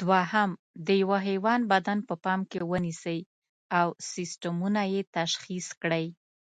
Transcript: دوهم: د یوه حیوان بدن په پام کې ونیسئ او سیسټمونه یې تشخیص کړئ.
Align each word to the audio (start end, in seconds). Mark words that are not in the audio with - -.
دوهم: 0.00 0.50
د 0.86 0.88
یوه 1.02 1.18
حیوان 1.28 1.60
بدن 1.72 1.98
په 2.08 2.14
پام 2.24 2.40
کې 2.50 2.60
ونیسئ 2.70 3.20
او 3.78 3.86
سیسټمونه 4.12 4.82
یې 4.92 5.00
تشخیص 5.18 5.66
کړئ. 5.82 6.06